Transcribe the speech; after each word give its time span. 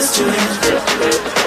is 0.00 0.10
to 0.12 0.24
him. 0.24 1.39